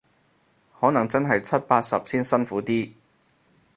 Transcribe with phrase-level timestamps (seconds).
[0.79, 2.91] 可能真係七八十先辛苦啲